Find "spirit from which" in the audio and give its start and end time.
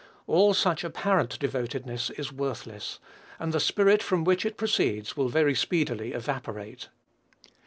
3.59-4.47